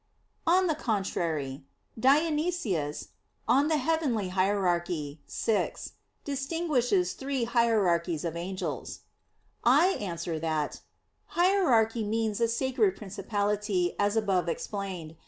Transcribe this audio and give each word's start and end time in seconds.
On 0.47 0.65
the 0.65 0.73
contrary, 0.73 1.63
Dionysius 1.99 3.09
(Coel. 3.47 3.69
Hier. 3.69 4.83
vi) 4.87 5.19
distinguishes 6.23 7.13
three 7.13 7.43
hierarchies 7.43 8.25
of 8.25 8.35
angels. 8.35 9.01
I 9.63 9.89
answer 9.99 10.39
that, 10.39 10.81
Hierarchy 11.37 12.03
means 12.03 12.41
a 12.41 12.47
"sacred" 12.47 12.95
principality, 12.95 13.95
as 13.99 14.15
above 14.17 14.49
explained. 14.49 15.17